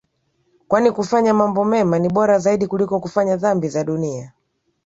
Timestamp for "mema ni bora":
1.65-2.39